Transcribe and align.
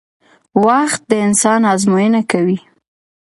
وخت 0.65 1.01
د 1.09 1.11
انسان 1.25 1.61
ازموینه 1.73 2.21
کوي 2.31 2.57